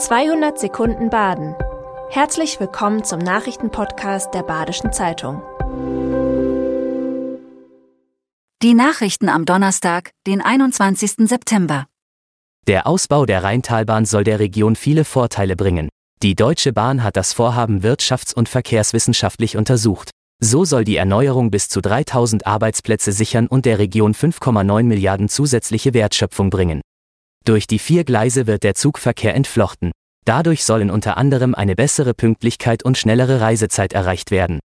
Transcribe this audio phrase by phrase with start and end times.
[0.00, 1.54] 200 Sekunden Baden.
[2.08, 5.42] Herzlich willkommen zum Nachrichtenpodcast der Badischen Zeitung.
[8.62, 11.28] Die Nachrichten am Donnerstag, den 21.
[11.28, 11.84] September.
[12.66, 15.90] Der Ausbau der Rheintalbahn soll der Region viele Vorteile bringen.
[16.22, 20.12] Die Deutsche Bahn hat das Vorhaben wirtschafts- und verkehrswissenschaftlich untersucht.
[20.42, 25.92] So soll die Erneuerung bis zu 3000 Arbeitsplätze sichern und der Region 5,9 Milliarden zusätzliche
[25.92, 26.80] Wertschöpfung bringen.
[27.44, 29.92] Durch die vier Gleise wird der Zugverkehr entflochten.
[30.24, 34.60] Dadurch sollen unter anderem eine bessere Pünktlichkeit und schnellere Reisezeit erreicht werden.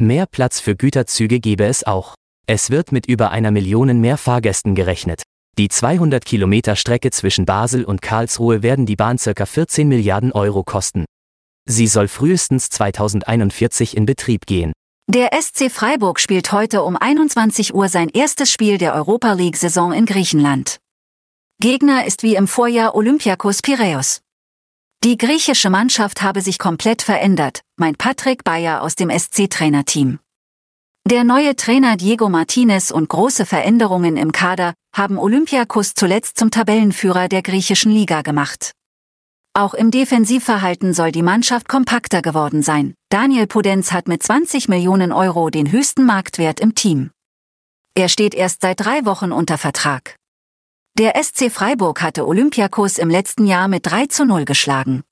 [0.00, 2.14] Mehr Platz für Güterzüge gebe es auch.
[2.46, 5.22] Es wird mit über einer Million mehr Fahrgästen gerechnet.
[5.58, 9.46] Die 200 Kilometer Strecke zwischen Basel und Karlsruhe werden die Bahn ca.
[9.46, 11.04] 14 Milliarden Euro kosten.
[11.68, 14.72] Sie soll frühestens 2041 in Betrieb gehen.
[15.08, 20.06] Der SC Freiburg spielt heute um 21 Uhr sein erstes Spiel der Europa League-Saison in
[20.06, 20.78] Griechenland.
[21.60, 24.20] Gegner ist wie im Vorjahr Olympiakos Piräus.
[25.02, 30.20] Die griechische Mannschaft habe sich komplett verändert, meint Patrick Bayer aus dem SC-Trainerteam.
[31.04, 37.26] Der neue Trainer Diego Martinez und große Veränderungen im Kader haben Olympiakos zuletzt zum Tabellenführer
[37.26, 38.70] der griechischen Liga gemacht.
[39.52, 42.94] Auch im Defensivverhalten soll die Mannschaft kompakter geworden sein.
[43.08, 47.10] Daniel Pudenz hat mit 20 Millionen Euro den höchsten Marktwert im Team.
[47.96, 50.14] Er steht erst seit drei Wochen unter Vertrag.
[50.98, 55.04] Der SC Freiburg hatte Olympiakos im letzten Jahr mit 3 zu 0 geschlagen.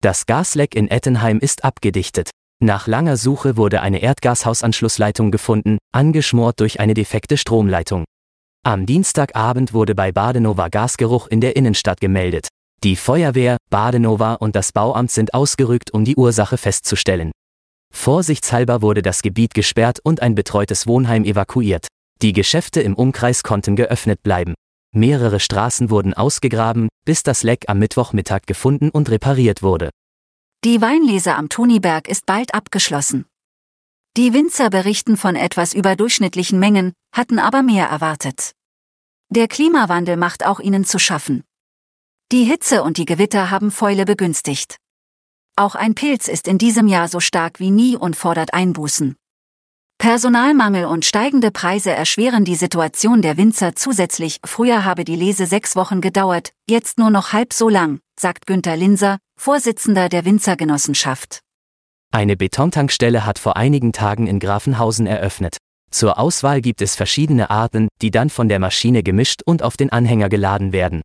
[0.00, 2.30] Das Gasleck in Ettenheim ist abgedichtet.
[2.62, 8.04] Nach langer Suche wurde eine Erdgashausanschlussleitung gefunden, angeschmort durch eine defekte Stromleitung.
[8.64, 12.46] Am Dienstagabend wurde bei Badenova Gasgeruch in der Innenstadt gemeldet.
[12.84, 17.32] Die Feuerwehr, Badenova und das Bauamt sind ausgerückt, um die Ursache festzustellen.
[17.92, 21.88] Vorsichtshalber wurde das Gebiet gesperrt und ein betreutes Wohnheim evakuiert.
[22.22, 24.54] Die Geschäfte im Umkreis konnten geöffnet bleiben.
[24.98, 29.90] Mehrere Straßen wurden ausgegraben, bis das Leck am Mittwochmittag gefunden und repariert wurde.
[30.64, 33.24] Die Weinlese am Tuniberg ist bald abgeschlossen.
[34.16, 38.52] Die Winzer berichten von etwas überdurchschnittlichen Mengen, hatten aber mehr erwartet.
[39.30, 41.44] Der Klimawandel macht auch ihnen zu schaffen.
[42.32, 44.76] Die Hitze und die Gewitter haben Fäule begünstigt.
[45.54, 49.16] Auch ein Pilz ist in diesem Jahr so stark wie nie und fordert Einbußen.
[49.98, 54.38] Personalmangel und steigende Preise erschweren die Situation der Winzer zusätzlich.
[54.44, 58.76] Früher habe die Lese sechs Wochen gedauert, jetzt nur noch halb so lang, sagt Günter
[58.76, 61.40] Linser, Vorsitzender der Winzergenossenschaft.
[62.12, 65.56] Eine Betontankstelle hat vor einigen Tagen in Grafenhausen eröffnet.
[65.90, 69.90] Zur Auswahl gibt es verschiedene Arten, die dann von der Maschine gemischt und auf den
[69.90, 71.02] Anhänger geladen werden.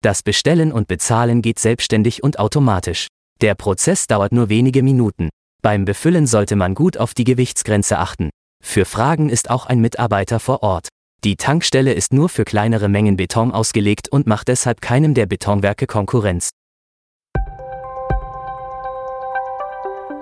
[0.00, 3.08] Das Bestellen und Bezahlen geht selbstständig und automatisch.
[3.40, 5.28] Der Prozess dauert nur wenige Minuten.
[5.62, 8.30] Beim Befüllen sollte man gut auf die Gewichtsgrenze achten.
[8.62, 10.88] Für Fragen ist auch ein Mitarbeiter vor Ort.
[11.24, 15.88] Die Tankstelle ist nur für kleinere Mengen Beton ausgelegt und macht deshalb keinem der Betonwerke
[15.88, 16.50] Konkurrenz.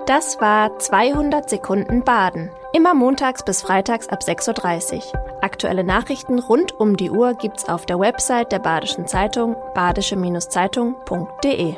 [0.07, 2.49] Das war 200 Sekunden Baden.
[2.73, 5.03] Immer montags bis freitags ab 6.30 Uhr.
[5.41, 11.75] Aktuelle Nachrichten rund um die Uhr gibt's auf der Website der Badischen Zeitung badische-zeitung.de.